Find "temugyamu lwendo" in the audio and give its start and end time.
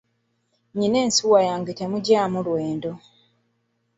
1.79-2.91